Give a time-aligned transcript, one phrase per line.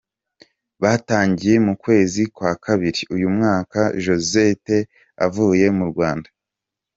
[0.81, 4.77] Batangiye mu kwezi kwa kabiri uyu mwaka Josette
[5.25, 6.29] avuye mu Rwanda.